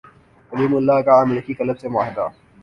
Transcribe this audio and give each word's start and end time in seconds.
کلیم 0.51 0.75
اللہ 0.75 1.01
کا 1.01 1.19
امریکی 1.21 1.53
کلب 1.53 1.79
سے 1.79 1.87
معاہدہ 1.89 2.27